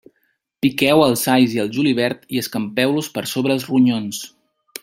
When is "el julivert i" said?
1.65-2.43